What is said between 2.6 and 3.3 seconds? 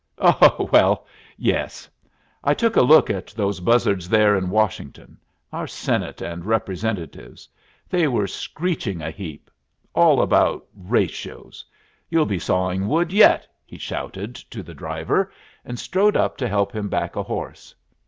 a look at